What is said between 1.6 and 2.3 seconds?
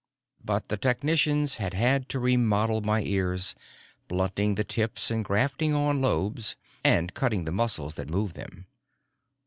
had to